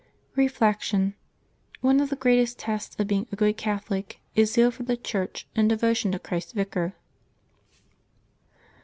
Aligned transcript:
Reflection.— 0.35 1.13
One 1.87 1.99
of 1.99 2.09
the 2.09 2.15
greatest 2.15 2.57
tests 2.57 2.95
of 2.99 3.05
being 3.05 3.27
a 3.31 3.35
good 3.35 3.55
Catholic 3.55 4.19
is 4.33 4.51
zeal 4.53 4.71
for 4.71 4.81
the 4.81 4.97
Church 4.97 5.45
and 5.55 5.69
devotion 5.69 6.11
to 6.13 6.17
Chrisf 6.17 6.45
s 6.47 6.51
Vicar. 6.53 6.95